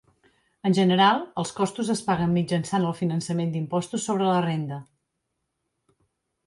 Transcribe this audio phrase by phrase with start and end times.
[0.69, 4.83] En general, els costos es paguen mitjançant el finançament d'impostos sobre la renda.